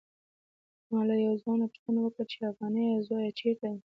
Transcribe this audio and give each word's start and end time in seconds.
ما 0.91 1.01
له 1.07 1.15
یو 1.25 1.33
ځوان 1.41 1.57
نه 1.61 1.67
پوښتنه 1.71 1.99
وکړه 2.01 2.23
چې 2.31 2.37
افغانیه 2.51 3.03
زاویه 3.07 3.31
چېرته 3.39 3.65
ده. 3.71 3.79